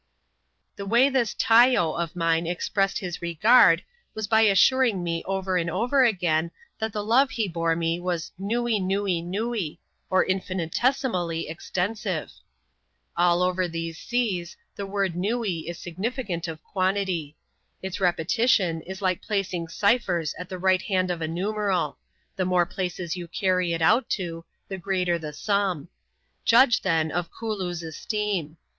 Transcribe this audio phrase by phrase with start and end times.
[0.77, 3.83] The way this '^ tayo" of mine expressed his regard,
[4.15, 8.31] was lij assuring me over and over again that the love he bore me was
[8.39, 9.77] ^^ nuee, nuee, nuee,"
[10.09, 12.31] or infinitesimally extensive.
[13.15, 17.35] All over these seas, the word ^^ nuee" is significant of quantity.
[17.83, 21.99] Its repetitioa is like placing ciphers at the right hand of a numeral;
[22.37, 25.89] the more places you carry it out to, the greater the sum.
[26.43, 28.57] Judge, ibeii, of Eooloo's esteem.